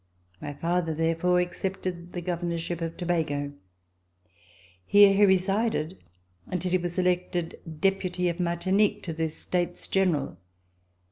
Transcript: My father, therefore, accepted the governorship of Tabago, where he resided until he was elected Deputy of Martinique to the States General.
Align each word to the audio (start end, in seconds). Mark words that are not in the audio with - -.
My 0.41 0.53
father, 0.53 0.95
therefore, 0.95 1.39
accepted 1.39 2.13
the 2.13 2.23
governorship 2.23 2.81
of 2.81 2.97
Tabago, 2.97 3.53
where 4.89 5.13
he 5.13 5.25
resided 5.27 5.99
until 6.47 6.71
he 6.71 6.79
was 6.79 6.97
elected 6.97 7.59
Deputy 7.81 8.27
of 8.27 8.39
Martinique 8.39 9.03
to 9.03 9.13
the 9.13 9.29
States 9.29 9.87
General. 9.87 10.39